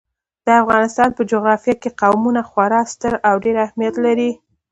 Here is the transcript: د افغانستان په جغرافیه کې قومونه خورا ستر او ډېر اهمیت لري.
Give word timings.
د 0.45 0.47
افغانستان 0.63 1.09
په 1.17 1.21
جغرافیه 1.31 1.75
کې 1.81 1.89
قومونه 2.01 2.41
خورا 2.49 2.81
ستر 2.93 3.13
او 3.27 3.35
ډېر 3.43 3.55
اهمیت 3.65 3.95
لري. 4.05 4.31